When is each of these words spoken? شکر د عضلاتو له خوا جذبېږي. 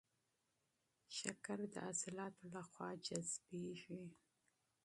شکر 1.17 1.59
د 1.73 1.75
عضلاتو 1.89 2.43
له 2.53 2.61
خوا 2.69 2.89
جذبېږي. 3.05 4.03